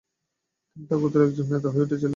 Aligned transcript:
তিনি 0.69 0.85
তার 0.87 0.99
গোত্রের 0.99 1.25
একজন 1.27 1.45
নেতা 1.45 1.69
হয়ে 1.69 1.85
উঠেছিলেন। 1.85 2.09